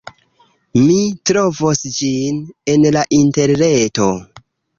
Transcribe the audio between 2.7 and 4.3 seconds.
en la Interreto.